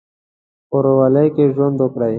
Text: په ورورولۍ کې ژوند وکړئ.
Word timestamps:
په 0.69 0.75
ورورولۍ 0.77 1.27
کې 1.35 1.45
ژوند 1.55 1.77
وکړئ. 1.81 2.09